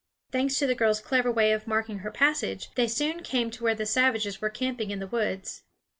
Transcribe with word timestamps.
Thanks 0.31 0.57
to 0.57 0.65
the 0.65 0.73
girl's 0.73 0.99
clever 0.99 1.31
way 1.31 1.51
of 1.51 1.67
marking 1.67 1.99
her 1.99 2.09
passage, 2.09 2.71
they 2.73 2.87
soon 2.87 3.21
came 3.21 3.51
to 3.51 3.63
where 3.63 3.75
the 3.75 3.85
savages 3.85 4.41
were 4.41 4.49
camping 4.49 4.89
in 4.89 4.97
the 4.97 5.05
woods. 5.05 5.61